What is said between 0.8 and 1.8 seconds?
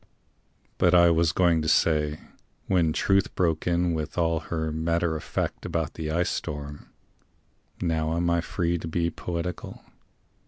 I was going to